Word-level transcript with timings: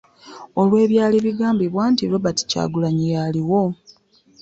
Olw'ebyali 0.59 1.17
bigambibwa 1.25 1.83
nti 1.91 2.03
Robert 2.11 2.39
Kyagulanyi 2.49 3.05
yaliwo 3.13 3.61